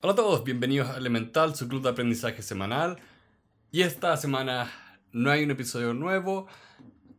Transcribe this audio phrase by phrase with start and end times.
[0.00, 3.00] Hola a todos, bienvenidos a Elemental, su club de aprendizaje semanal.
[3.72, 4.70] Y esta semana
[5.10, 6.46] no hay un episodio nuevo.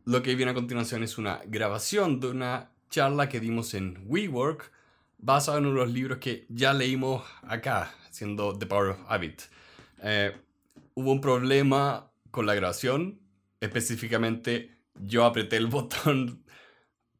[0.06, 4.72] Lo que viene a continuación es una grabación de una charla que dimos en WeWork,
[5.18, 9.42] basada en uno de los libros que ya leímos acá, siendo The Power of Habit.
[10.02, 10.34] Eh,
[10.94, 13.20] hubo un problema con la grabación,
[13.60, 16.46] específicamente yo apreté el botón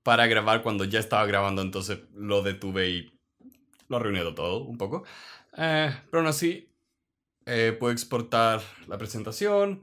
[0.03, 3.21] para grabar cuando ya estaba grabando, entonces lo detuve y
[3.89, 5.05] lo arruiné todo un poco.
[5.63, 6.75] Eh, pero aún así,
[7.45, 9.83] eh, puedo exportar la presentación,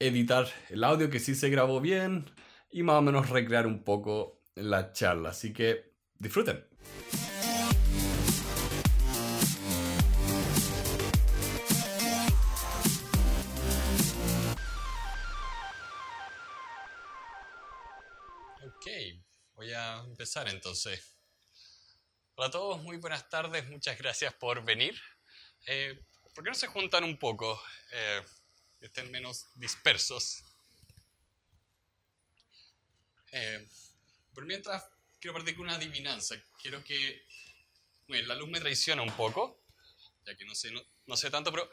[0.00, 2.28] editar el audio que sí se grabó bien
[2.72, 5.28] y más o menos recrear un poco la charla.
[5.28, 6.66] Así que disfruten.
[18.66, 18.86] Ok,
[19.54, 21.16] voy a empezar entonces.
[22.34, 25.00] Hola a todos, muy buenas tardes, muchas gracias por venir.
[25.66, 25.98] Eh,
[26.34, 27.62] ¿Por qué no se juntan un poco?
[27.92, 28.22] Eh,
[28.80, 30.42] estén menos dispersos.
[33.32, 33.68] Eh,
[34.34, 34.84] por mientras,
[35.20, 36.36] quiero partir con una adivinanza.
[36.60, 37.26] Quiero que...
[38.08, 39.64] Bueno, la luz me traiciona un poco,
[40.26, 40.70] ya que no sé,
[41.06, 41.70] no, sé tanto, pero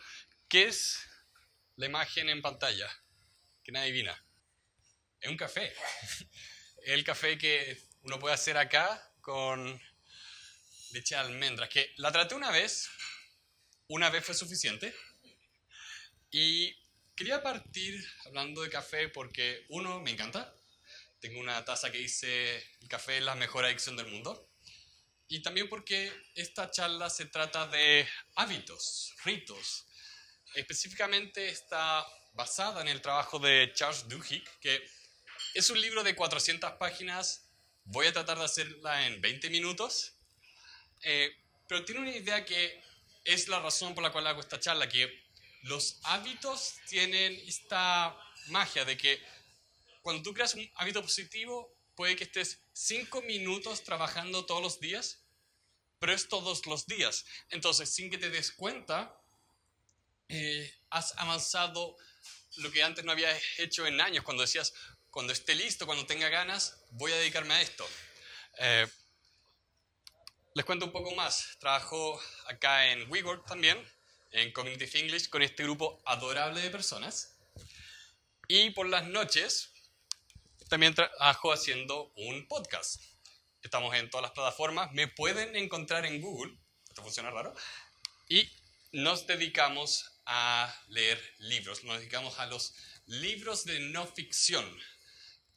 [0.48, 1.00] ¿qué es
[1.76, 2.90] la imagen en pantalla?
[3.72, 4.26] Nadie adivina.
[5.20, 5.72] Es un café.
[6.86, 9.80] el café que uno puede hacer acá con
[10.92, 12.90] leche de almendras, que la traté una vez,
[13.90, 14.96] una vez fue suficiente,
[16.32, 16.76] y
[17.16, 20.56] quería partir hablando de café porque uno, me encanta,
[21.20, 24.48] tengo una taza que dice el café es la mejor adicción del mundo,
[25.28, 29.88] y también porque esta charla se trata de hábitos, ritos,
[30.54, 34.88] específicamente está basada en el trabajo de Charles Duhigg, que
[35.56, 37.50] es un libro de 400 páginas,
[37.86, 40.14] voy a tratar de hacerla en 20 minutos,
[41.02, 41.36] eh,
[41.68, 42.89] pero tiene una idea que
[43.24, 45.30] es la razón por la cual hago esta charla, que
[45.64, 48.18] los hábitos tienen esta
[48.48, 49.22] magia de que
[50.02, 55.20] cuando tú creas un hábito positivo, puede que estés cinco minutos trabajando todos los días,
[56.00, 57.26] pero es todos los días.
[57.50, 59.14] Entonces, sin que te des cuenta,
[60.30, 61.98] eh, has avanzado
[62.58, 64.74] lo que antes no habías hecho en años, cuando decías,
[65.12, 67.88] cuando esté listo, cuando tenga ganas, voy a dedicarme a esto.
[68.60, 68.88] Eh,
[70.56, 71.58] les cuento un poco más.
[71.60, 73.78] Trabajo acá en WeWork también,
[74.32, 77.38] en Cognitive English, con este grupo adorable de personas.
[78.48, 79.72] Y por las noches
[80.70, 83.02] también trabajo haciendo un podcast.
[83.62, 84.92] Estamos en todas las plataformas.
[84.94, 86.58] Me pueden encontrar en Google.
[86.88, 87.54] Esto funciona raro.
[88.28, 88.50] Y
[88.92, 91.84] nos dedicamos a leer libros.
[91.84, 94.66] Nos dedicamos a los libros de no ficción.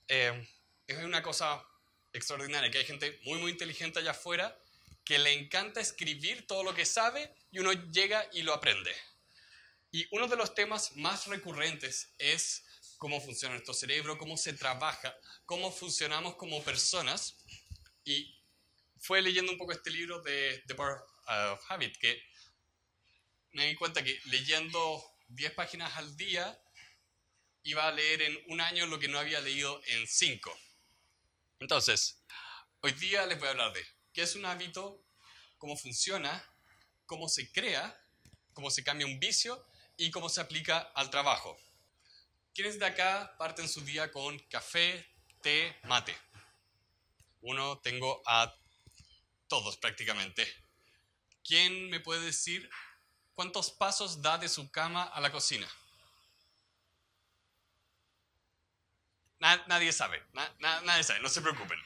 [0.09, 0.49] Eh,
[0.87, 1.65] es una cosa
[2.13, 4.62] extraordinaria que hay gente muy, muy inteligente allá afuera
[5.05, 8.95] que le encanta escribir todo lo que sabe y uno llega y lo aprende.
[9.91, 12.65] Y uno de los temas más recurrentes es
[12.99, 15.15] cómo funciona nuestro cerebro, cómo se trabaja,
[15.45, 17.37] cómo funcionamos como personas.
[18.05, 18.39] Y
[19.01, 20.99] fue leyendo un poco este libro de The Power
[21.53, 22.23] of Habit que
[23.53, 26.59] me di cuenta que leyendo 10 páginas al día
[27.65, 30.59] iba a leer en un año lo que no había leído en 5.
[31.59, 32.25] Entonces,
[32.81, 35.03] hoy día les voy a hablar de qué es un hábito,
[35.59, 36.45] cómo funciona,
[37.07, 37.99] cómo se crea,
[38.53, 41.57] cómo se cambia un vicio y cómo se aplica al trabajo.
[42.55, 45.07] ¿Quiénes de acá parten su día con café,
[45.43, 46.17] té, mate?
[47.41, 48.55] Uno, tengo a
[49.49, 50.47] todos prácticamente.
[51.45, 52.69] ¿Quién me puede decir
[53.35, 55.69] cuántos pasos da de su cama a la cocina?
[59.67, 60.23] nadie sabe,
[60.61, 61.77] nadie sabe, no se preocupen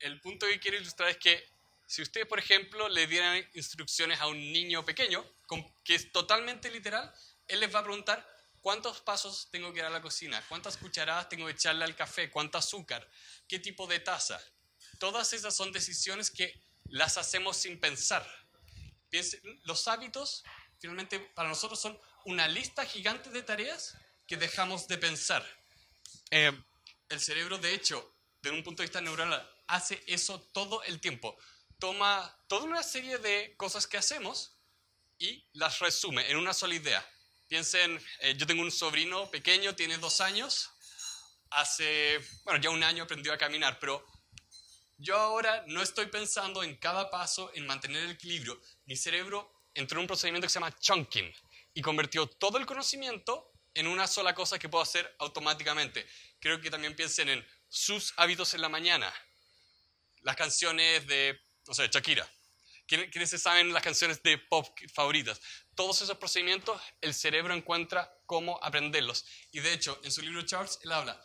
[0.00, 1.54] el punto que quiero ilustrar es que
[1.86, 5.24] si ustedes, por ejemplo, le dieran instrucciones a un niño pequeño,
[5.84, 7.12] que es totalmente literal,
[7.46, 8.26] él les va a preguntar
[8.60, 12.30] cuántos pasos tengo que ir a la cocina, cuántas cucharadas tengo que echarle al café,
[12.30, 13.06] cuánto azúcar,
[13.46, 14.40] qué tipo de taza.
[14.98, 18.26] Todas esas son decisiones que las hacemos sin pensar.
[19.64, 20.42] los hábitos,
[20.80, 23.96] finalmente, para nosotros son una lista gigante de tareas
[24.26, 25.46] que dejamos de pensar.
[26.30, 26.52] Eh,
[27.10, 31.36] el cerebro, de hecho, desde un punto de vista neuronal, hace eso todo el tiempo.
[31.78, 34.56] Toma toda una serie de cosas que hacemos
[35.18, 37.06] y las resume en una sola idea.
[37.48, 40.70] Piensen, eh, yo tengo un sobrino pequeño, tiene dos años,
[41.50, 44.04] hace, bueno, ya un año aprendió a caminar, pero
[44.96, 48.60] yo ahora no estoy pensando en cada paso, en mantener el equilibrio.
[48.86, 51.32] Mi cerebro entró en un procedimiento que se llama chunking
[51.74, 56.06] y convirtió todo el conocimiento en una sola cosa que puedo hacer automáticamente.
[56.38, 59.12] Creo que también piensen en sus hábitos en la mañana,
[60.24, 62.28] las canciones de, no sé, Shakira.
[62.86, 65.40] ¿Quiénes se saben las canciones de pop favoritas?
[65.74, 69.24] Todos esos procedimientos, el cerebro encuentra cómo aprenderlos.
[69.52, 71.22] Y de hecho, en su libro Charles, él habla,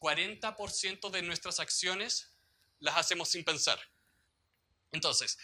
[0.00, 2.32] 40% de nuestras acciones
[2.80, 3.78] las hacemos sin pensar.
[4.90, 5.38] Entonces,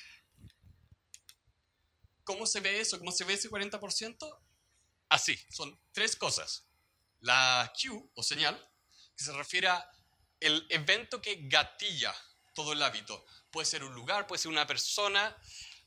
[2.25, 2.99] ¿cómo se ve eso?
[2.99, 4.39] ¿Cómo se ve ese 40%?
[5.09, 6.67] Así, son tres cosas.
[7.21, 8.59] La cue o señal,
[9.17, 9.89] que se refiere a
[10.41, 12.15] el evento que gatilla
[12.55, 13.25] todo el hábito.
[13.51, 15.37] Puede ser un lugar, puede ser una persona,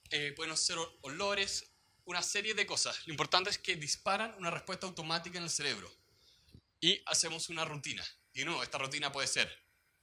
[0.09, 1.71] eh, pueden ser olores,
[2.05, 3.05] una serie de cosas.
[3.05, 5.91] Lo importante es que disparan una respuesta automática en el cerebro.
[6.79, 8.05] Y hacemos una rutina.
[8.33, 9.51] Y no, esta rutina puede ser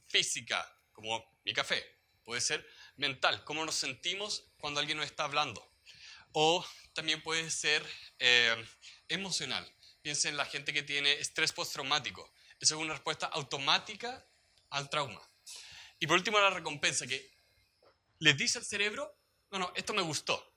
[0.08, 1.84] física, como mi café.
[2.24, 2.66] Puede ser
[2.96, 5.70] mental, cómo nos sentimos cuando alguien nos está hablando.
[6.32, 7.84] O también puede ser
[8.18, 8.56] eh,
[9.08, 9.70] emocional.
[10.02, 12.30] Piensen en la gente que tiene estrés postraumático.
[12.60, 14.26] Eso es una respuesta automática
[14.70, 15.20] al trauma.
[15.98, 17.30] Y por último, la recompensa, que
[18.18, 19.16] les dice al cerebro,
[19.50, 20.52] no, no, esto me gustó.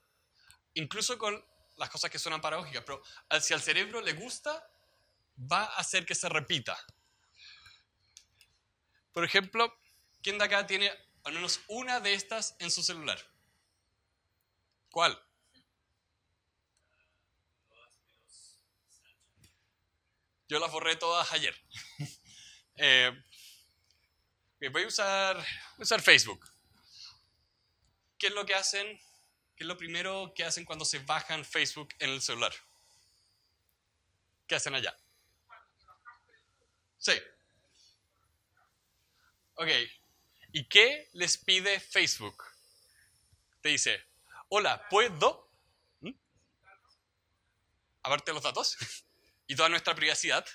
[0.74, 1.44] Incluso con
[1.78, 3.02] las cosas que suenan paradójicas, pero
[3.40, 4.68] si al cerebro le gusta,
[5.40, 6.78] va a hacer que se repita.
[9.14, 9.76] Por ejemplo,
[10.22, 10.92] ¿quién de acá tiene
[11.24, 13.20] al menos una de estas en su celular?
[14.92, 15.20] ¿Cuál?
[20.48, 21.56] Yo las borré todas ayer.
[22.78, 23.12] eh,
[24.60, 26.52] voy a usar, Facebook.
[28.18, 29.00] ¿Qué es lo que hacen?
[29.56, 32.54] ¿Qué es lo primero que hacen cuando se bajan Facebook en el celular?
[34.48, 34.98] ¿Qué hacen allá?
[36.98, 37.14] Sí.
[39.56, 39.70] Ok.
[40.54, 42.44] ¿Y qué les pide Facebook?
[43.62, 44.04] Te dice,
[44.50, 45.52] hola, ¿puedo?
[46.02, 46.12] ¿Mm?
[48.04, 48.78] ¿Abarte los datos?
[49.48, 50.46] ¿Y toda nuestra privacidad?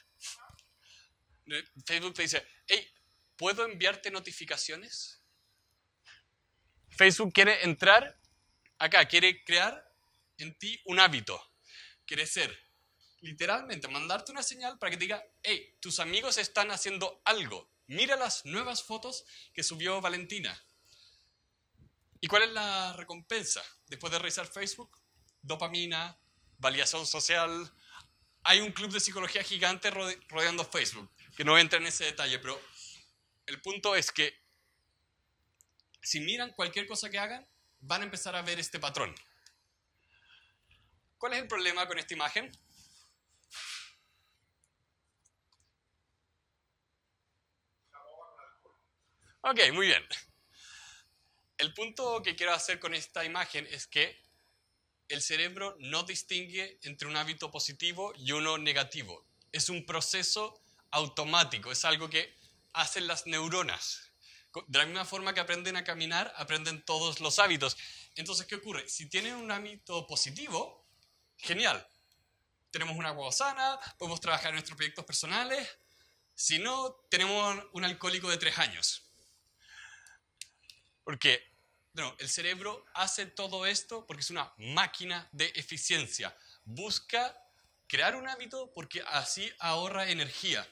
[1.84, 2.92] Facebook te dice, hey,
[3.42, 5.20] ¿puedo enviarte notificaciones?
[6.90, 8.16] Facebook quiere entrar
[8.78, 9.84] acá, quiere crear
[10.38, 11.42] en ti un hábito.
[12.06, 12.56] Quiere ser,
[13.20, 17.68] literalmente, mandarte una señal para que te diga, hey, tus amigos están haciendo algo.
[17.88, 20.56] Mira las nuevas fotos que subió Valentina.
[22.20, 23.60] ¿Y cuál es la recompensa?
[23.88, 25.00] Después de revisar Facebook,
[25.40, 26.16] dopamina,
[26.58, 27.72] validación social.
[28.44, 32.56] Hay un club de psicología gigante rodeando Facebook, que no entra en ese detalle, pero
[33.52, 34.34] el punto es que
[36.00, 37.46] si miran cualquier cosa que hagan,
[37.80, 39.14] van a empezar a ver este patrón.
[41.18, 42.50] ¿Cuál es el problema con esta imagen?
[49.42, 50.02] Ok, muy bien.
[51.58, 54.18] El punto que quiero hacer con esta imagen es que
[55.08, 59.26] el cerebro no distingue entre un hábito positivo y uno negativo.
[59.52, 60.58] Es un proceso
[60.90, 62.41] automático, es algo que
[62.72, 64.12] hacen las neuronas.
[64.66, 67.76] De la misma forma que aprenden a caminar, aprenden todos los hábitos.
[68.14, 68.88] Entonces, ¿qué ocurre?
[68.88, 70.86] Si tienen un hábito positivo,
[71.38, 71.86] genial.
[72.70, 75.68] Tenemos una agua sana, podemos trabajar en nuestros proyectos personales.
[76.34, 79.04] Si no, tenemos un alcohólico de tres años.
[81.04, 81.52] Porque
[81.94, 86.34] bueno, el cerebro hace todo esto porque es una máquina de eficiencia.
[86.64, 87.36] Busca
[87.86, 90.66] crear un hábito porque así ahorra energía.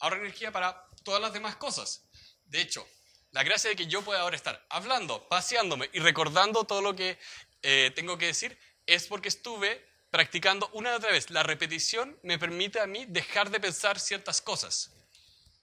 [0.00, 2.04] Ahorra energía para todas las demás cosas.
[2.46, 2.84] De hecho,
[3.30, 7.16] la gracia de que yo pueda ahora estar hablando, paseándome y recordando todo lo que
[7.62, 11.30] eh, tengo que decir es porque estuve practicando una y otra vez.
[11.30, 14.90] La repetición me permite a mí dejar de pensar ciertas cosas.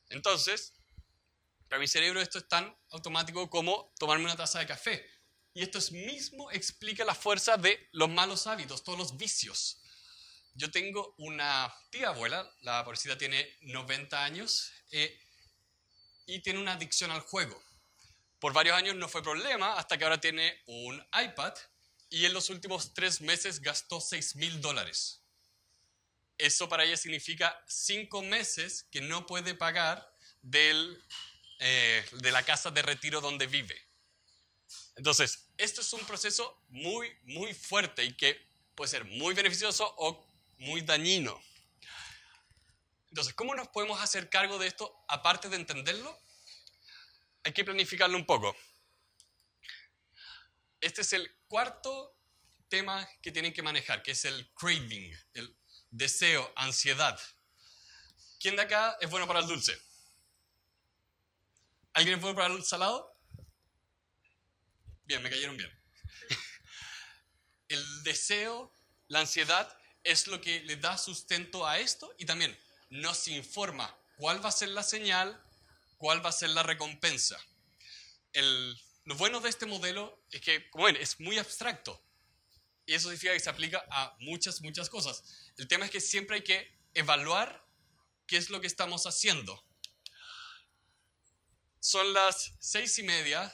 [0.08, 0.74] Entonces,
[1.68, 5.06] para mi cerebro esto es tan automático como tomarme una taza de café.
[5.54, 9.82] Y esto mismo explica la fuerza de los malos hábitos, todos los vicios.
[10.56, 15.20] Yo tengo una tía abuela, la pobrecita tiene 90 años, eh,
[16.26, 17.62] y tiene una adicción al juego.
[18.40, 21.54] Por varios años no fue problema, hasta que ahora tiene un iPad
[22.10, 25.22] y en los últimos tres meses gastó 6 mil dólares.
[26.38, 31.02] Eso para ella significa cinco meses que no puede pagar del,
[31.60, 33.82] eh, de la casa de retiro donde vive.
[34.96, 38.40] Entonces, esto es un proceso muy, muy fuerte y que
[38.76, 40.26] puede ser muy beneficioso o
[40.58, 41.42] muy dañino.
[43.14, 46.20] Entonces, ¿cómo nos podemos hacer cargo de esto aparte de entenderlo?
[47.44, 48.58] Hay que planificarlo un poco.
[50.82, 52.18] Este es el cuarto
[52.70, 55.56] tema que tienen que manejar, que es el craving, el
[55.92, 57.20] deseo, ansiedad.
[58.40, 59.80] ¿Quién de acá es bueno para el dulce?
[61.94, 63.16] ¿Alguien es bueno para el salado?
[65.04, 65.72] Bien, me cayeron bien.
[67.68, 68.76] El deseo,
[69.08, 72.58] la ansiedad es lo que le da sustento a esto y también
[73.02, 75.42] nos informa cuál va a ser la señal,
[75.98, 77.38] cuál va a ser la recompensa.
[78.34, 82.02] El lo bueno de este modelo es que, como ven, es muy abstracto.
[82.86, 85.24] Y eso significa que se aplica a muchas, muchas cosas.
[85.58, 87.66] El tema es que siempre hay que evaluar
[88.28, 89.62] qué es lo que estamos haciendo.
[91.80, 93.54] Son las seis y media.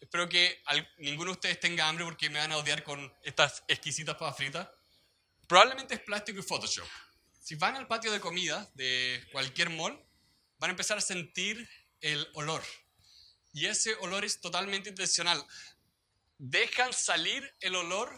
[0.00, 0.62] Espero que
[0.98, 4.68] ninguno de ustedes tenga hambre porque me van a odiar con estas exquisitas papas fritas.
[5.46, 6.88] Probablemente es plástico y Photoshop.
[7.48, 9.98] Si van al patio de comida de cualquier mall,
[10.58, 11.66] van a empezar a sentir
[12.02, 12.62] el olor.
[13.54, 15.42] Y ese olor es totalmente intencional.
[16.36, 18.14] Dejan salir el olor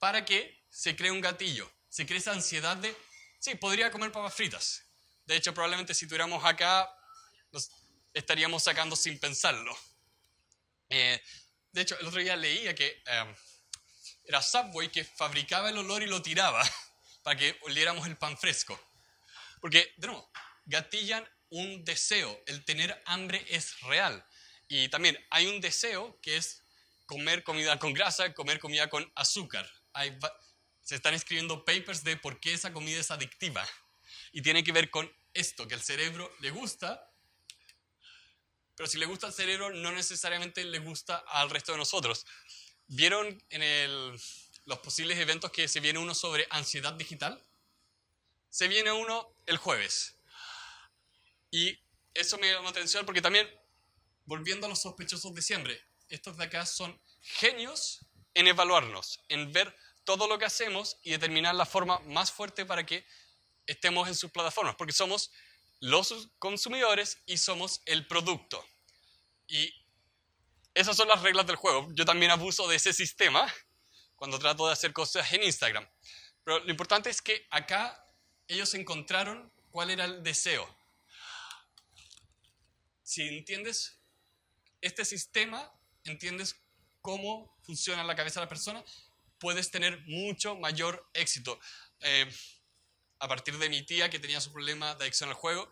[0.00, 1.72] para que se cree un gatillo.
[1.90, 2.92] Se cree esa ansiedad de,
[3.38, 4.82] sí, podría comer papas fritas.
[5.26, 6.92] De hecho, probablemente si tuviéramos acá,
[8.12, 9.78] estaríamos sacando sin pensarlo.
[10.88, 11.22] Eh,
[11.70, 13.32] de hecho, el otro día leía que em,
[14.24, 16.68] era Subway que fabricaba el olor y lo tiraba
[17.22, 18.78] para que oliéramos el pan fresco.
[19.60, 20.30] Porque, de nuevo,
[20.66, 22.42] gatillan un deseo.
[22.46, 24.24] El tener hambre es real.
[24.68, 26.62] Y también hay un deseo que es
[27.06, 29.70] comer comida con grasa, comer comida con azúcar.
[30.82, 33.66] se están escribiendo papers de por qué esa comida es adictiva.
[34.32, 37.12] Y tiene que ver con esto, que el cerebro le gusta,
[38.76, 42.26] pero si le gusta al cerebro, no necesariamente le gusta al resto de nosotros.
[42.88, 43.62] ¿Vieron en
[44.64, 47.42] los posibles eventos que se viene uno sobre ansiedad digital?
[48.48, 50.16] Se viene uno el jueves.
[51.50, 51.78] Y
[52.14, 53.48] eso me llama atención porque también
[54.24, 59.76] volviendo a los sospechosos de siempre, estos de acá son genios en evaluarnos, en ver
[60.04, 63.06] todo lo que hacemos y determinar la forma más fuerte para que
[63.66, 65.30] estemos en sus plataformas, porque somos
[65.80, 68.64] los consumidores y somos el producto.
[69.46, 69.72] Y
[70.74, 71.88] esas son las reglas del juego.
[71.92, 73.52] Yo también abuso de ese sistema
[74.22, 75.84] cuando trato de hacer cosas en Instagram.
[76.44, 78.06] Pero lo importante es que acá
[78.46, 80.64] ellos encontraron cuál era el deseo.
[83.02, 83.98] Si entiendes
[84.80, 85.72] este sistema,
[86.04, 86.54] entiendes
[87.00, 88.84] cómo funciona la cabeza de la persona,
[89.40, 91.58] puedes tener mucho mayor éxito.
[91.98, 92.32] Eh,
[93.18, 95.68] a partir de mi tía que tenía su problema de adicción al juego,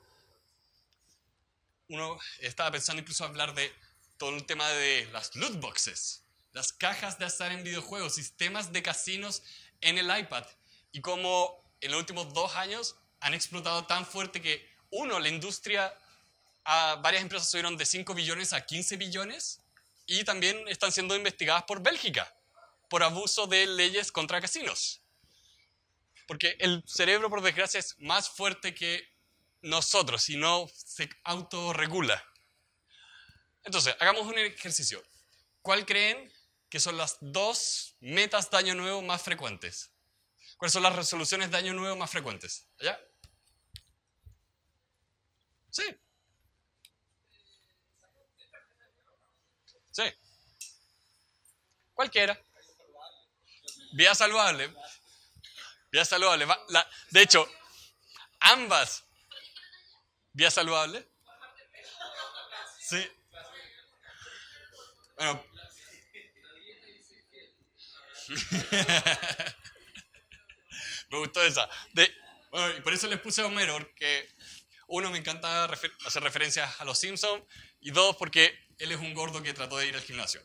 [1.86, 3.72] uno estaba pensando incluso hablar de
[4.18, 8.82] todo el tema de las loot boxes, las cajas de azar en videojuegos, sistemas de
[8.82, 9.42] casinos
[9.80, 10.44] en el iPad
[10.92, 15.94] y cómo en los últimos dos años han explotado tan fuerte que, uno, la industria
[17.00, 19.60] varias empresas subieron de 5 billones a 15 billones
[20.06, 22.32] y también están siendo investigadas por Bélgica
[22.88, 25.00] por abuso de leyes contra casinos.
[26.26, 29.08] Porque el cerebro, por desgracia, es más fuerte que
[29.62, 32.22] nosotros y no se autorregula.
[33.64, 35.02] Entonces, hagamos un ejercicio.
[35.62, 36.32] ¿Cuál creen
[36.70, 39.90] que son las dos metas de año nuevo más frecuentes?
[40.56, 42.68] ¿Cuáles son las resoluciones de año nuevo más frecuentes?
[42.78, 42.98] ¿Allá?
[45.70, 45.84] Sí,
[49.90, 50.02] Sí.
[51.94, 52.40] Cualquiera.
[53.92, 54.72] Vía saludable.
[55.90, 56.46] Vía saludable.
[57.10, 57.46] de hecho,
[58.38, 59.04] ambas.
[60.32, 61.08] Vía saludable.
[62.80, 63.10] Sí.
[65.16, 65.49] Bueno.
[71.10, 71.68] Me gustó esa.
[71.92, 72.10] De,
[72.50, 74.28] bueno, y por eso les puse a Homero, porque
[74.88, 77.44] uno, me encanta hacer referencias a los Simpsons,
[77.80, 80.42] y dos, porque él es un gordo que trató de ir al gimnasio.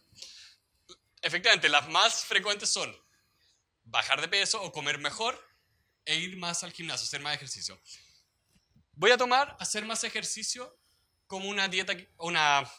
[1.21, 2.95] Efectivamente, las más frecuentes son
[3.83, 5.39] bajar de peso o comer mejor
[6.05, 7.81] e ir más al gimnasio, hacer más ejercicio.
[8.93, 10.79] Voy a tomar hacer más ejercicio
[11.27, 12.69] como una dieta, una,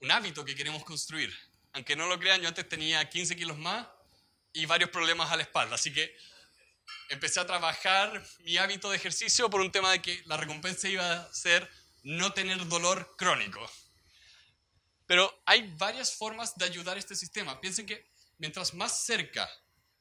[0.00, 1.32] un hábito que queremos construir.
[1.72, 3.86] Aunque no lo crean, yo antes tenía 15 kilos más
[4.52, 5.74] y varios problemas a la espalda.
[5.74, 6.16] Así que
[7.08, 11.12] empecé a trabajar mi hábito de ejercicio por un tema de que la recompensa iba
[11.12, 11.70] a ser
[12.02, 13.60] no tener dolor crónico.
[15.06, 17.60] Pero hay varias formas de ayudar a este sistema.
[17.60, 19.50] Piensen que mientras más cerca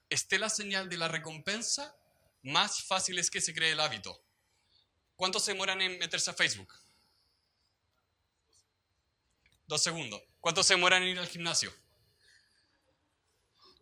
[0.10, 1.96] esté la señal de la recompensa,
[2.44, 4.24] más fácil es que se cree el hábito.
[5.16, 6.74] ¿Cuánto se demoran en meterse a Facebook?
[9.68, 10.22] Dos segundos.
[10.40, 11.74] ¿Cuánto se demoran en ir al gimnasio?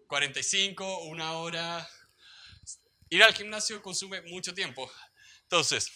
[0.07, 1.87] 45, una hora.
[3.09, 4.91] Ir al gimnasio consume mucho tiempo.
[5.43, 5.91] Entonces,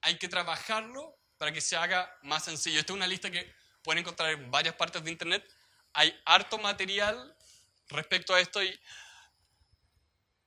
[0.00, 2.80] hay que trabajarlo para que se haga más sencillo.
[2.80, 5.46] Esta es una lista que pueden encontrar en varias partes de Internet.
[5.92, 7.36] Hay harto material
[7.88, 8.78] respecto a esto y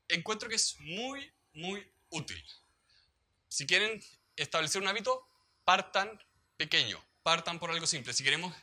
[0.07, 2.43] encuentro que es muy, muy útil.
[3.47, 4.03] Si quieren
[4.35, 5.27] establecer un hábito,
[5.63, 6.21] partan
[6.57, 8.13] pequeño, partan por algo simple.
[8.13, 8.55] Si queremos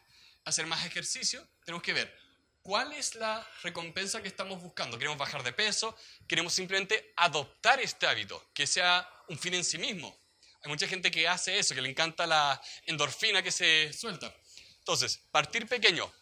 [0.45, 2.26] hacer más ejercicio, tenemos que ver
[2.67, 4.99] cuál es la recompensa que estamos buscando.
[4.99, 5.97] ¿Queremos bajar de peso?
[6.27, 10.19] ¿Queremos simplemente adoptar este hábito, que sea un fin en sí mismo?
[10.63, 14.35] Hay mucha gente que hace eso, que le encanta la endorfina que se suelta.
[14.79, 16.13] Entonces, partir pequeño,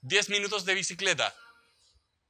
[0.00, 1.36] 10 minutos de bicicleta,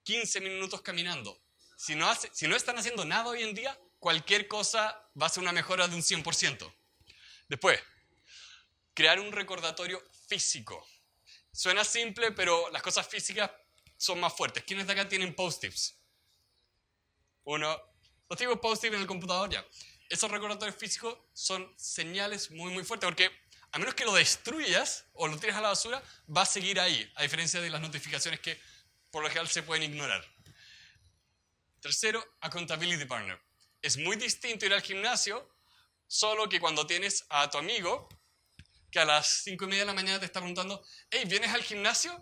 [0.03, 1.41] 15 minutos caminando.
[1.77, 5.29] Si no, hace, si no están haciendo nada hoy en día, cualquier cosa va a
[5.29, 6.75] ser una mejora de un 100%.
[7.47, 7.79] Después,
[8.93, 10.85] crear un recordatorio físico.
[11.53, 13.51] Suena simple, pero las cosas físicas
[13.97, 14.65] son más fuertes.
[14.65, 15.95] ¿Quiénes de acá tienen post-its?
[17.45, 17.81] Uno,
[18.29, 19.65] los tengo post-its en el computador ya.
[20.09, 23.31] Esos recordatorios físicos son señales muy, muy fuertes, porque
[23.73, 26.03] a menos que lo destruyas o lo tires a la basura,
[26.35, 28.61] va a seguir ahí, a diferencia de las notificaciones que
[29.11, 30.25] por lo general se pueden ignorar.
[31.81, 33.41] Tercero, accountability partner.
[33.81, 35.51] Es muy distinto ir al gimnasio,
[36.07, 38.09] solo que cuando tienes a tu amigo
[38.93, 41.63] que a las cinco y media de la mañana te está preguntando, hey, ¿vienes al
[41.63, 42.13] gimnasio?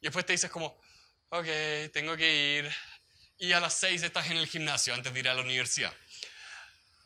[0.00, 0.80] Y después te dices como,
[1.28, 1.46] ok,
[1.92, 2.72] tengo que ir.
[3.36, 5.92] Y a las seis estás en el gimnasio antes de ir a la universidad.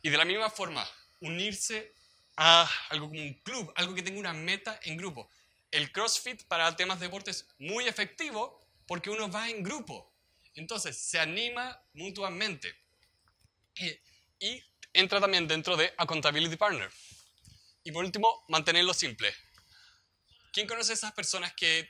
[0.03, 0.87] Y de la misma forma,
[1.21, 1.95] unirse
[2.37, 5.27] a algo como un club, algo que tenga una meta en grupo.
[5.71, 10.13] El CrossFit para temas de deporte es muy efectivo porque uno va en grupo.
[10.53, 12.75] Entonces, se anima mutuamente.
[13.75, 13.99] Eh,
[14.39, 14.63] y
[14.93, 16.91] entra también dentro de Accountability Partner.
[17.85, 19.33] Y por último, mantenerlo simple.
[20.51, 21.87] ¿Quién conoce a esas personas que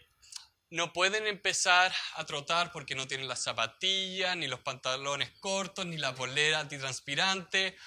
[0.70, 5.96] no pueden empezar a trotar porque no tienen las zapatillas, ni los pantalones cortos, ni
[5.96, 7.78] la polera antitranspirante?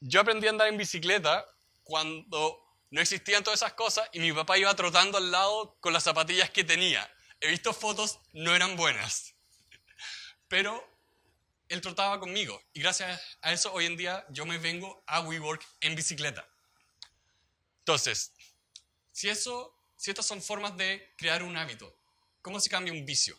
[0.00, 1.46] Yo aprendí a andar en bicicleta
[1.82, 6.04] cuando no existían todas esas cosas y mi papá iba trotando al lado con las
[6.04, 7.10] zapatillas que tenía.
[7.40, 9.34] He visto fotos, no eran buenas.
[10.48, 10.86] Pero
[11.70, 15.66] él trotaba conmigo y gracias a eso hoy en día yo me vengo a WeWork
[15.80, 16.46] en bicicleta.
[17.82, 18.32] Entonces,
[19.10, 21.98] si, eso, si estas son formas de crear un hábito,
[22.40, 23.36] ¿cómo se cambia un vicio?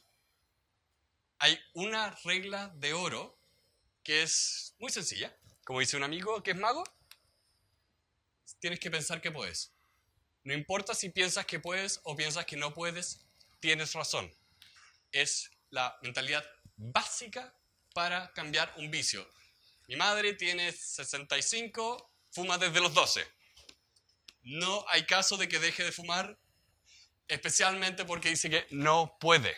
[1.40, 3.40] Hay una regla de oro
[4.04, 5.34] que es muy sencilla.
[5.64, 6.84] Como dice un amigo que es mago,
[8.60, 9.72] tienes que pensar que puedes.
[10.44, 13.22] No importa si piensas que puedes o piensas que no puedes,
[13.62, 14.30] tienes razón.
[15.14, 16.46] Es la mentalidad
[16.76, 17.58] básica
[17.94, 19.26] para cambiar un vicio.
[19.88, 23.25] Mi madre tiene 65, fuma desde los 12
[24.44, 26.38] no hay caso de que deje de fumar,
[27.27, 29.56] especialmente porque dice que no puede.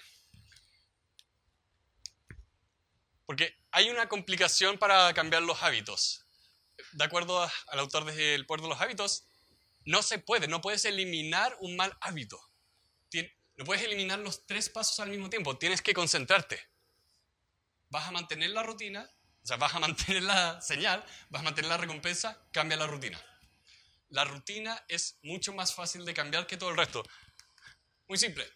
[3.26, 6.26] Porque hay una complicación para cambiar los hábitos.
[6.92, 9.28] De acuerdo al autor del Puerto de los Hábitos,
[9.86, 12.40] no se puede, no puedes eliminar un mal hábito.
[13.58, 16.60] No puedes eliminar los tres pasos al mismo tiempo, tienes que concentrarte.
[17.90, 19.10] Vas a mantener la rutina,
[19.42, 23.18] o sea, vas a mantener la señal, vas a mantener la recompensa, cambia la rutina
[24.16, 27.04] la rutina es mucho más fácil de cambiar que todo el resto.
[28.08, 28.50] Muy simple.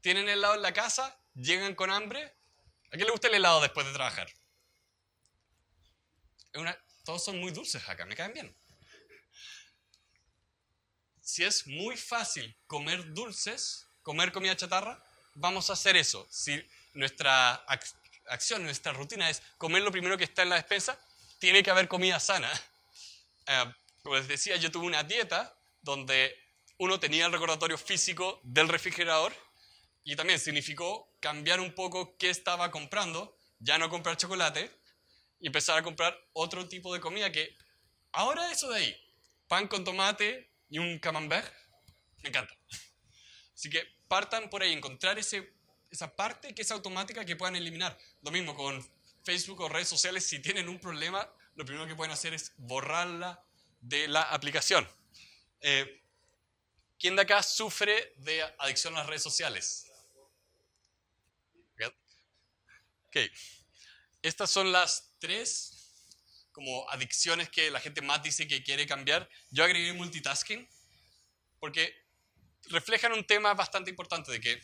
[0.00, 2.34] Tienen helado en la casa, llegan con hambre.
[2.88, 4.28] ¿A quién le gusta el helado después de trabajar?
[7.04, 8.56] todos son muy dulces acá, me caen bien.
[11.20, 15.00] Si es muy fácil comer dulces, comer comida chatarra,
[15.34, 16.26] vamos a hacer eso.
[16.28, 16.60] Si
[16.94, 17.54] nuestra
[18.26, 20.98] acción, nuestra rutina es comer lo primero que está en la despensa,
[21.38, 22.50] tiene que haber comida sana.
[23.46, 26.34] Eh, como les decía, yo tuve una dieta donde
[26.78, 29.34] uno tenía el recordatorio físico del refrigerador
[30.04, 34.70] y también significó cambiar un poco qué estaba comprando, ya no comprar chocolate
[35.40, 37.56] y empezar a comprar otro tipo de comida que
[38.12, 38.96] ahora eso de ahí,
[39.48, 41.52] pan con tomate y un camembert,
[42.22, 42.54] me encanta.
[43.54, 45.52] Así que partan por ahí, encontrar ese,
[45.90, 47.98] esa parte que es automática que puedan eliminar.
[48.22, 48.86] Lo mismo con
[49.24, 53.44] Facebook o redes sociales, si tienen un problema, lo primero que pueden hacer es borrarla
[53.80, 54.88] de la aplicación.
[55.60, 56.02] Eh,
[56.98, 59.84] ¿Quién de acá sufre de adicción a las redes sociales?
[63.08, 63.16] Ok.
[64.20, 65.78] Estas son las tres
[66.52, 69.28] como adicciones que la gente más dice que quiere cambiar.
[69.50, 70.68] Yo agregué multitasking
[71.60, 71.94] porque
[72.64, 74.60] reflejan un tema bastante importante de que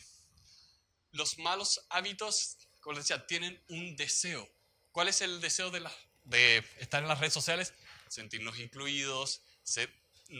[1.11, 4.47] los malos hábitos, como les decía, tienen un deseo.
[4.91, 5.89] ¿Cuál es el deseo de,
[6.25, 7.73] de estar en las redes sociales?
[8.07, 9.41] Sentirnos incluidos.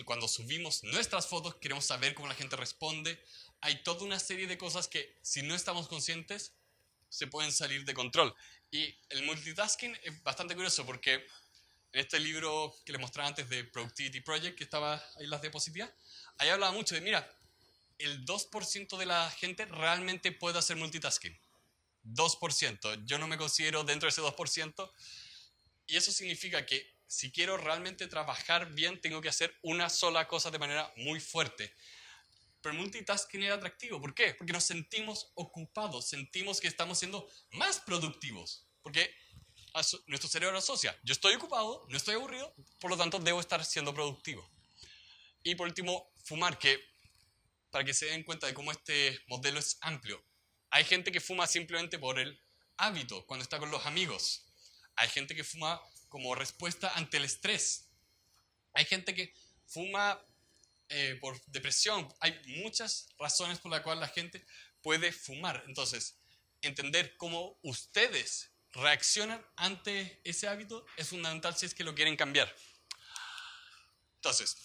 [0.06, 3.22] cuando subimos nuestras fotos queremos saber cómo la gente responde.
[3.62, 6.54] Hay toda una serie de cosas que si no estamos conscientes
[7.10, 8.36] se pueden salir de control.
[8.72, 11.14] Y el multitasking es bastante curioso porque
[11.94, 15.42] en este libro que les mostraba antes de Productivity Project, que estaba ahí en las
[15.42, 15.90] diapositivas,
[16.38, 17.26] ahí hablaba mucho de, mira,
[17.98, 21.38] el 2% de la gente realmente puede hacer multitasking.
[22.04, 23.06] 2%.
[23.06, 24.92] Yo no me considero dentro de ese 2%.
[25.88, 30.52] Y eso significa que si quiero realmente trabajar bien, tengo que hacer una sola cosa
[30.52, 31.74] de manera muy fuerte.
[32.62, 34.02] Pero multitasking es atractivo.
[34.02, 34.34] ¿Por qué?
[34.34, 38.68] Porque nos sentimos ocupados, sentimos que estamos siendo más productivos.
[38.82, 39.16] Porque
[40.08, 43.94] nuestro cerebro asocia, yo estoy ocupado, no estoy aburrido, por lo tanto debo estar siendo
[43.94, 44.50] productivo.
[45.44, 46.80] Y por último, fumar, que
[47.70, 50.24] para que se den cuenta de cómo este modelo es amplio.
[50.72, 52.42] Hay gente que fuma simplemente por el
[52.78, 54.46] hábito, cuando está con los amigos.
[54.96, 55.82] Hay gente que fuma
[56.16, 57.90] como respuesta ante el estrés.
[58.72, 59.34] Hay gente que
[59.68, 60.18] fuma
[60.88, 62.08] eh, por depresión.
[62.22, 64.48] Hay muchas razones por las cuales la gente
[64.82, 65.62] puede fumar.
[65.68, 66.18] Entonces,
[66.62, 72.56] entender cómo ustedes reaccionan ante ese hábito es fundamental si es que lo quieren cambiar.
[74.16, 74.56] Entonces,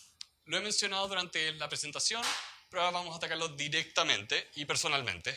[0.45, 2.23] lo he mencionado durante la presentación,
[2.69, 5.37] pero ahora vamos a atacarlo directamente y personalmente.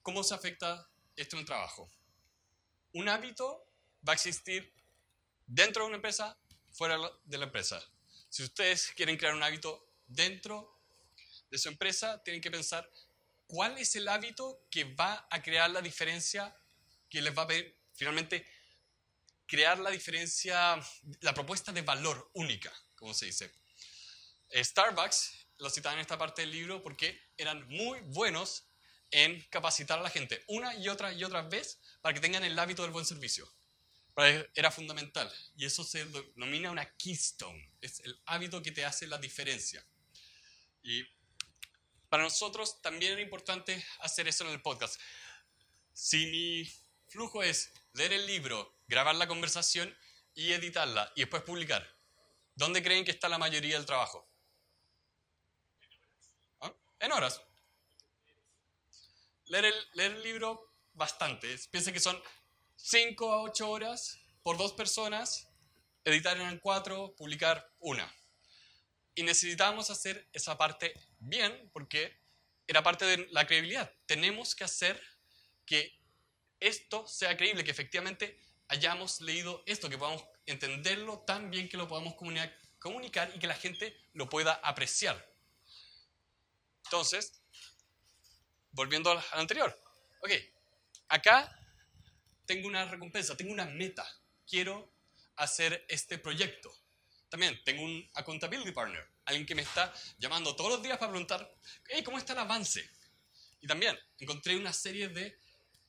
[0.00, 1.90] ¿Cómo se afecta esto en el trabajo?
[2.92, 3.66] Un hábito
[4.08, 4.72] va a existir
[5.46, 6.38] dentro de una empresa,
[6.72, 7.82] fuera de la empresa.
[8.28, 10.80] Si ustedes quieren crear un hábito dentro
[11.50, 12.90] de su empresa, tienen que pensar
[13.46, 16.56] cuál es el hábito que va a crear la diferencia,
[17.08, 17.48] que les va a
[17.94, 18.46] finalmente
[19.46, 20.80] crear la diferencia,
[21.20, 23.52] la propuesta de valor única, como se dice.
[24.52, 28.66] Starbucks lo citaba en esta parte del libro porque eran muy buenos
[29.10, 32.58] en capacitar a la gente una y otra y otra vez para que tengan el
[32.58, 33.48] hábito del buen servicio.
[34.16, 39.18] Era fundamental y eso se denomina una keystone, es el hábito que te hace la
[39.18, 39.84] diferencia.
[40.82, 41.02] Y
[42.08, 45.00] para nosotros también era importante hacer eso en el podcast.
[45.92, 46.72] Si mi
[47.08, 49.92] flujo es leer el libro, grabar la conversación
[50.32, 51.84] y editarla y después publicar,
[52.54, 54.28] ¿dónde creen que está la mayoría del trabajo?
[56.60, 56.72] ¿Ah?
[57.00, 57.42] En horas.
[59.46, 61.58] Leer el, leer el libro bastante.
[61.70, 62.20] Piensen que son
[62.86, 65.48] 5 a 8 horas por dos personas,
[66.04, 68.14] editar en cuatro, publicar una.
[69.14, 72.14] Y necesitamos hacer esa parte bien porque
[72.66, 73.90] era parte de la credibilidad.
[74.04, 75.02] Tenemos que hacer
[75.64, 75.98] que
[76.60, 81.88] esto sea creíble, que efectivamente hayamos leído esto, que podamos entenderlo tan bien que lo
[81.88, 85.26] podamos comunicar y que la gente lo pueda apreciar.
[86.84, 87.40] Entonces,
[88.72, 89.74] volviendo al anterior.
[90.20, 90.32] Ok,
[91.08, 91.63] acá
[92.46, 94.06] tengo una recompensa, tengo una meta.
[94.46, 94.92] Quiero
[95.36, 96.72] hacer este proyecto.
[97.28, 101.52] También tengo un accountability partner, alguien que me está llamando todos los días para preguntar,
[101.88, 102.88] hey, ¿cómo está el avance?
[103.60, 105.36] Y también encontré una serie de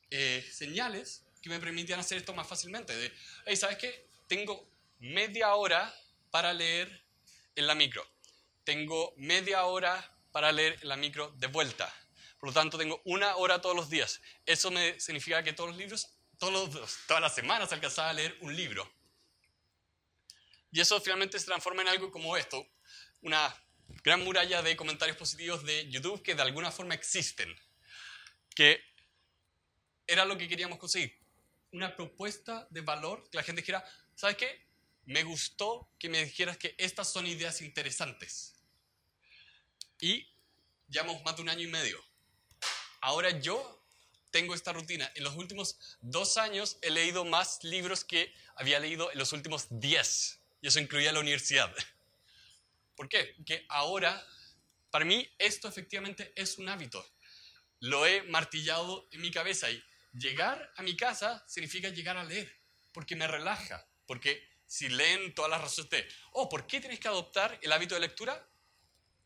[0.10, 2.96] eh, señales que me permitían hacer esto más fácilmente.
[2.96, 3.14] De,
[3.46, 4.08] hey, ¿sabes qué?
[4.28, 4.68] Tengo
[5.00, 5.94] media hora
[6.32, 7.06] para leer
[7.56, 8.04] en la micro.
[8.64, 11.94] Tengo media hora para leer en la micro de vuelta.
[12.40, 14.22] Por lo tanto, tengo una hora todos los días.
[14.46, 18.56] Eso me significa que todos los libros, todos todas las semanas alcanzaba a leer un
[18.56, 18.92] libro.
[20.72, 22.68] Y eso finalmente se transforma en algo como esto,
[23.22, 23.56] una
[24.04, 27.56] gran muralla de comentarios positivos de YouTube que de alguna forma existen,
[28.54, 28.84] que
[30.08, 31.18] era lo que queríamos conseguir.
[31.72, 33.84] Una propuesta de valor que la gente dijera,
[34.16, 34.68] ¿sabes qué?
[35.06, 38.56] Me gustó que me dijeras que estas son ideas interesantes.
[40.00, 40.28] Y
[40.88, 42.04] llevamos más de un año y medio.
[43.02, 43.85] Ahora yo
[44.36, 45.10] tengo esta rutina.
[45.16, 49.68] En los últimos dos años he leído más libros que había leído en los últimos
[49.70, 50.42] diez.
[50.62, 51.74] Y eso incluía la universidad.
[52.98, 53.34] ¿Por qué?
[53.38, 54.22] Porque ahora,
[54.92, 57.10] para mí, esto efectivamente es un hábito.
[57.80, 62.54] Lo he martillado en mi cabeza y llegar a mi casa significa llegar a leer,
[62.92, 67.08] porque me relaja, porque si leen todas las razones de, oh, ¿por qué tienes que
[67.08, 68.46] adoptar el hábito de lectura?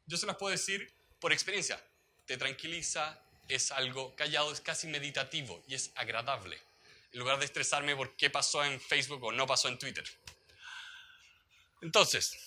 [0.06, 1.84] Yo se las puedo decir por experiencia.
[2.28, 3.20] Te tranquiliza,
[3.50, 6.62] es algo callado, es casi meditativo y es agradable.
[7.12, 10.08] En lugar de estresarme por qué pasó en Facebook o no pasó en Twitter.
[11.82, 12.38] Entonces,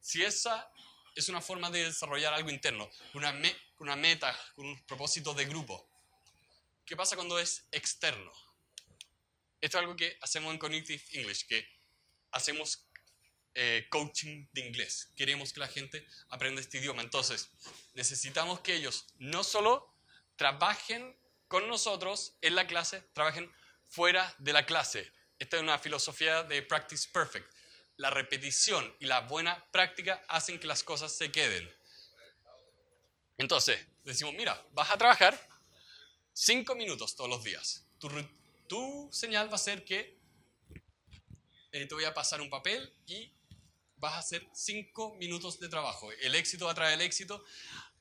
[0.00, 0.70] si esa
[1.14, 3.32] es una forma de desarrollar algo interno, una,
[3.96, 5.88] meta, un propósito de grupo,
[6.84, 8.30] ¿qué pasa cuando es externo?
[9.62, 11.66] Esto es algo que hacemos en Cognitive English, que
[12.32, 12.86] hacemos
[13.54, 15.08] eh, coaching de inglés.
[15.16, 17.00] Queremos que la gente aprenda este idioma.
[17.00, 17.48] Entonces,
[17.94, 19.95] necesitamos que ellos no solo
[20.36, 21.16] trabajen
[21.48, 23.52] con nosotros en la clase, trabajen
[23.88, 25.12] fuera de la clase.
[25.38, 27.56] Esta es una filosofía de practice perfect
[27.96, 31.68] la repetición y la buena práctica hacen que las cosas se queden.
[33.38, 35.38] Entonces, decimos, mira, vas a trabajar
[36.32, 37.84] cinco minutos todos los días.
[38.68, 40.18] Tu, señal va a ser que
[41.72, 43.32] eh, te voy a pasar un papel y
[43.96, 46.10] vas a hacer cinco minutos de trabajo.
[46.12, 47.44] El éxito va a traer el éxito.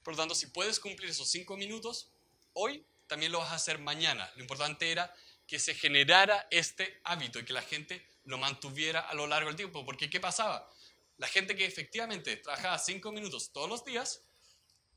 [0.03, 2.11] Por lo tanto, si puedes cumplir esos cinco minutos,
[2.55, 4.29] hoy también lo vas a hacer mañana.
[4.35, 5.13] Lo importante era
[5.47, 9.55] que se generara este hábito y que la gente lo mantuviera a lo largo del
[9.55, 9.85] tiempo.
[9.85, 10.69] Porque ¿qué pasaba?
[11.17, 14.21] La gente que efectivamente trabajaba cinco minutos todos los días,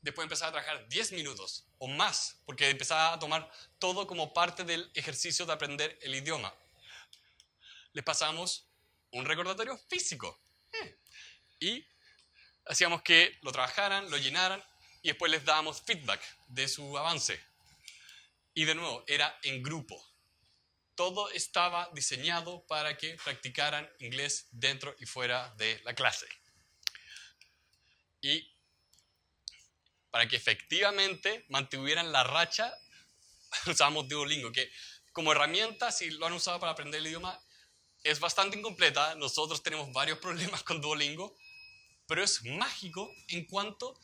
[0.01, 4.63] después empezaba a trabajar 10 minutos o más, porque empezaba a tomar todo como parte
[4.63, 6.53] del ejercicio de aprender el idioma.
[7.93, 8.65] Les pasamos
[9.11, 10.39] un recordatorio físico
[10.73, 10.97] eh,
[11.59, 11.85] y
[12.65, 14.63] hacíamos que lo trabajaran, lo llenaran.
[15.01, 17.39] y después les dábamos feedback de su avance.
[18.59, 20.05] Y de nuevo, era en grupo.
[20.93, 26.27] Todo estaba diseñado para que practicaran inglés dentro y fuera de la clase.
[28.19, 28.53] Y
[30.11, 32.73] para que efectivamente mantuvieran la racha,
[33.65, 34.69] usamos Duolingo, que
[35.13, 37.41] como herramienta, si lo han usado para aprender el idioma,
[38.03, 39.15] es bastante incompleta.
[39.15, 41.33] Nosotros tenemos varios problemas con Duolingo,
[42.07, 43.97] pero es mágico en cuanto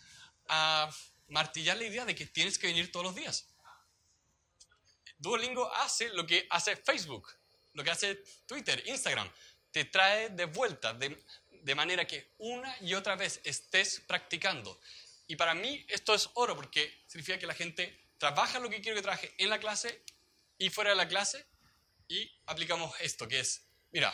[0.48, 0.90] a
[1.28, 3.50] martillar la idea de que tienes que venir todos los días.
[5.18, 7.30] Duolingo hace lo que hace Facebook,
[7.74, 9.30] lo que hace Twitter, Instagram.
[9.72, 14.80] Te trae de vuelta, de, manera que una y otra vez estés practicando.
[15.28, 18.96] Y para mí esto es oro porque significa que la gente trabaja lo que quiero
[18.96, 20.04] que trabaje en la clase
[20.58, 21.46] y fuera de la clase
[22.08, 24.14] y aplicamos esto, que es, mira,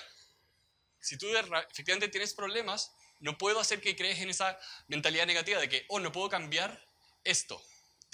[1.00, 5.70] si tú efectivamente tienes problemas, no puedo hacer que crees en esa mentalidad negativa de
[5.70, 6.84] que, oh, no puedo cambiar
[7.24, 7.62] esto.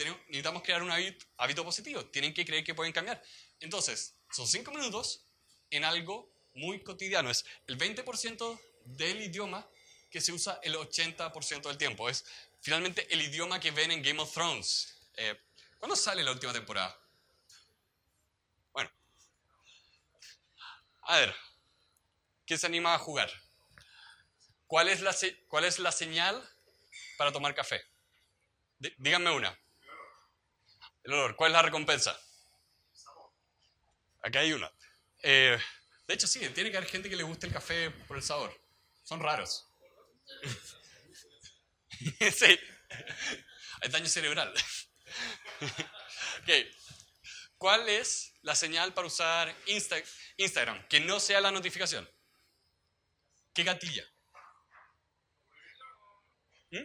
[0.06, 2.06] Necesitamos crear un hábito, hábito positivo.
[2.06, 3.22] Tienen que creer que pueden cambiar.
[3.60, 5.24] Entonces, son cinco minutos
[5.70, 7.30] en algo muy cotidiano.
[7.30, 9.68] Es el 20% del idioma
[10.10, 12.10] que se usa el 80% del tiempo.
[12.10, 12.26] Es
[12.62, 14.94] finalmente el idioma que ven en Game of Thrones.
[15.16, 15.40] Eh,
[15.80, 16.98] ¿Cuándo sale la última temporada?
[18.74, 18.92] Bueno.
[21.04, 21.36] A ver,
[22.46, 23.32] ¿quién se anima a jugar?
[24.68, 25.16] ¿Cuál es la,
[25.48, 26.48] cuál es la señal
[27.18, 27.82] para tomar café?
[28.98, 29.58] díganme una.
[31.08, 31.38] El olor.
[31.38, 32.20] ¿Cuál es la recompensa?
[34.22, 34.70] Acá hay una.
[35.24, 35.58] Eh,
[36.06, 38.54] de hecho, sí, tiene que haber gente que le guste el café por el sabor.
[39.04, 39.66] Son raros.
[42.20, 42.60] sí.
[43.82, 44.54] Hay daño cerebral.
[46.44, 46.70] okay.
[47.58, 49.56] ¿Cuál es la señal para usar
[50.36, 50.90] Instagram?
[50.90, 52.08] Que no sea la notificación.
[53.54, 54.04] ¿Qué gatilla?
[56.72, 56.84] ¿Mm?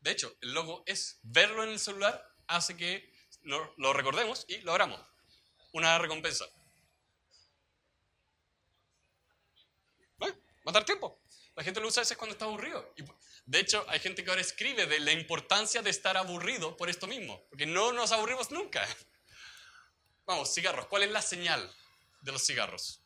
[0.00, 3.12] De hecho, el logo es verlo en el celular, hace que
[3.44, 5.00] lo recordemos y lo abramos.
[5.72, 6.46] Una recompensa.
[10.68, 11.18] matar tiempo.
[11.56, 12.92] La gente lo usa a veces cuando está aburrido.
[12.96, 13.02] Y,
[13.46, 17.06] de hecho, hay gente que ahora escribe de la importancia de estar aburrido por esto
[17.06, 18.86] mismo, porque no nos aburrimos nunca.
[20.26, 20.86] Vamos, cigarros.
[20.86, 21.74] ¿Cuál es la señal
[22.20, 23.00] de los cigarros?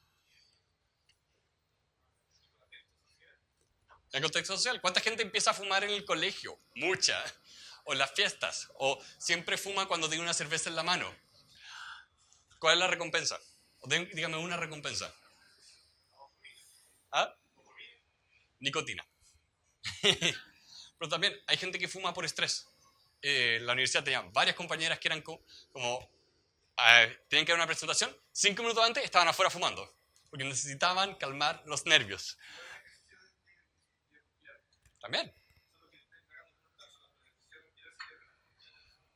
[4.11, 4.81] El contexto social.
[4.81, 6.59] ¿Cuánta gente empieza a fumar en el colegio?
[6.75, 7.25] Mucha.
[7.85, 8.71] O en las fiestas.
[8.75, 11.12] O siempre fuma cuando tiene una cerveza en la mano.
[12.59, 13.38] ¿Cuál es la recompensa?
[13.85, 15.12] dígame una recompensa.
[17.11, 17.35] ¿Ah?
[18.62, 19.05] nicotina.
[20.99, 22.68] Pero también hay gente que fuma por estrés.
[23.21, 25.45] Eh, la universidad tenía varias compañeras que eran como,
[26.79, 29.95] eh, que dar una presentación, cinco minutos antes estaban afuera fumando,
[30.31, 32.38] porque necesitaban calmar los nervios.
[35.01, 35.33] También.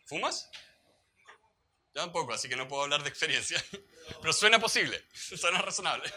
[0.07, 0.49] ¿Fumas?
[1.95, 3.63] Yo tampoco, así que no puedo hablar de experiencia.
[4.21, 6.13] Pero suena posible, suena razonable.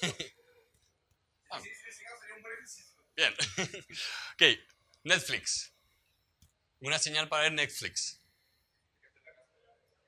[3.16, 3.34] Bien.
[4.34, 4.42] ok,
[5.04, 5.72] Netflix.
[6.80, 8.18] Una señal para ver Netflix.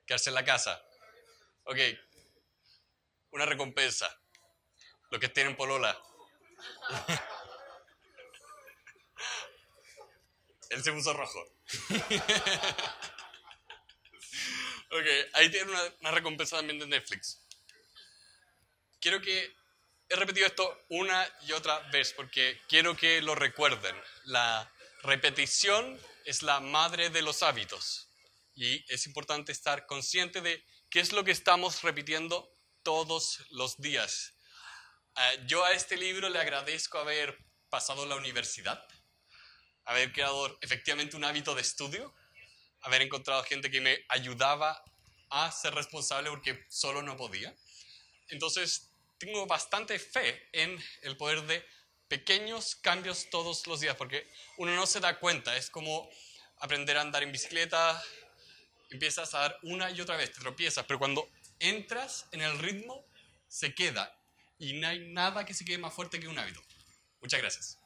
[0.05, 0.83] Quedarse en la casa.
[1.65, 1.77] Ok.
[3.31, 4.15] Una recompensa.
[5.09, 5.97] Lo que tienen polola.
[10.69, 11.39] Él se puso rojo.
[14.89, 17.39] ok, ahí tienen una, una recompensa también de Netflix.
[18.99, 19.55] Quiero que
[20.09, 23.95] he repetido esto una y otra vez porque quiero que lo recuerden.
[24.25, 24.71] La
[25.03, 28.07] repetición es la madre de los hábitos
[28.55, 30.63] y es importante estar consciente de
[30.93, 34.35] qué es lo que estamos repitiendo todos los días.
[35.17, 37.35] Eh, yo a este libro le agradezco haber
[37.67, 38.87] pasado la universidad,
[39.85, 42.13] haber creado efectivamente un hábito de estudio,
[42.81, 44.83] haber encontrado gente que me ayudaba
[45.31, 47.55] a ser responsable porque solo no podía.
[48.27, 51.65] Entonces, tengo bastante fe en el poder de
[52.07, 56.07] pequeños cambios todos los días, porque uno no se da cuenta, es como
[56.57, 57.99] aprender a andar en bicicleta,
[58.93, 61.27] empiezas a dar una y otra vez, te tropiezas, pero cuando
[61.59, 63.03] entras en el ritmo,
[63.47, 64.15] se queda
[64.57, 66.61] y no hay nada que se quede más fuerte que un hábito.
[67.21, 67.79] Muchas gracias.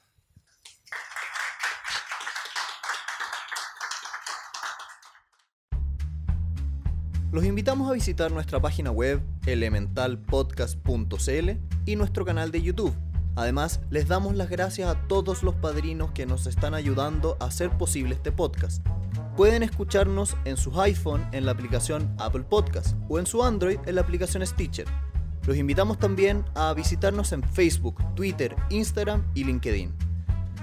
[7.32, 11.50] Los invitamos a visitar nuestra página web elementalpodcast.cl
[11.86, 12.96] y nuestro canal de YouTube.
[13.36, 17.70] Además, les damos las gracias a todos los padrinos que nos están ayudando a hacer
[17.78, 18.84] posible este podcast.
[19.38, 23.93] Pueden escucharnos en sus iPhone en la aplicación Apple Podcast o en su Android en
[23.93, 24.88] la aplicación Stitcher.
[25.45, 29.93] Los invitamos también a visitarnos en Facebook, Twitter, Instagram y LinkedIn.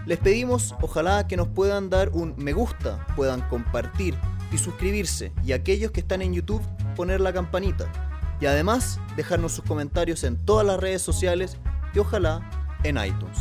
[0.07, 4.17] Les pedimos ojalá que nos puedan dar un me gusta, puedan compartir
[4.51, 6.63] y suscribirse y aquellos que están en YouTube
[6.97, 7.93] poner la campanita
[8.41, 11.59] y además dejarnos sus comentarios en todas las redes sociales
[11.95, 12.51] y ojalá
[12.83, 13.39] en iTunes.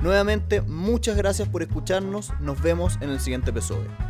[0.00, 4.09] Nuevamente, muchas gracias por escucharnos, nos vemos en el siguiente episodio.